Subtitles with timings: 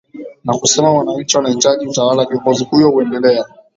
[0.43, 3.45] na kusema wananchi wanahitaji utawala kiongozi huyo uendelea